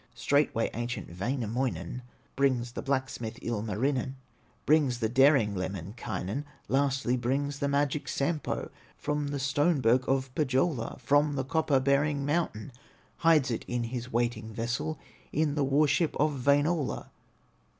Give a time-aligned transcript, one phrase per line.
[0.15, 2.01] Straightway ancient Wainamoinen
[2.35, 4.15] Brings the blacksmith, Ilmarinen,
[4.65, 10.97] Brings the daring Lemminkainen, Lastly brings the magic Sampo, From the stone berg of Pohyola,
[10.97, 12.71] From the copper bearing mountain,
[13.17, 14.97] Hides it in his waiting vessel,
[15.31, 17.11] In the war ship of Wainola.